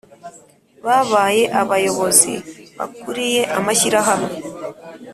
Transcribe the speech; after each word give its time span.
Babaye 0.85 1.43
abayobozi 1.61 2.33
bakuriye 2.77 3.41
amashyirahamwe 3.57 4.35